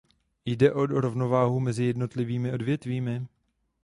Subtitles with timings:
[0.45, 3.27] Jde o rovnováhu mezi jednotlivými odvětvími?